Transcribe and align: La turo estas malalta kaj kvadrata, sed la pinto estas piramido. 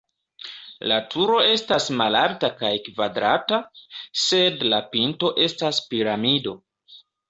La 0.91 0.95
turo 1.15 1.35
estas 1.49 1.91
malalta 1.99 2.51
kaj 2.63 2.73
kvadrata, 2.89 3.63
sed 4.25 4.69
la 4.75 4.85
pinto 4.99 5.35
estas 5.49 5.87
piramido. 5.95 6.61